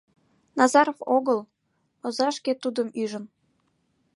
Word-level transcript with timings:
—Назаров 0.57 0.99
огыл, 1.15 1.39
оза 2.05 2.27
шке 2.37 2.51
тудым 2.63 2.87
ӱжын! 3.01 3.25